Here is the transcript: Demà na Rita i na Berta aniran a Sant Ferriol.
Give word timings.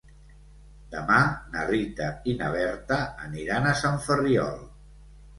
Demà 0.93 1.17
na 1.55 1.65
Rita 1.67 2.07
i 2.33 2.33
na 2.39 2.47
Berta 2.55 2.97
aniran 3.27 3.67
a 3.69 3.75
Sant 3.83 3.99
Ferriol. 4.07 4.57